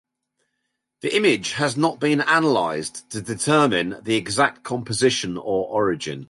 [1.01, 6.19] The image has not been analyzed to determine its exact composition or origin.